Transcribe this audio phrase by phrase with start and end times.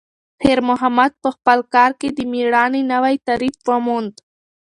[0.41, 4.13] خیر محمد په خپل کار کې د میړانې نوی تعریف وموند.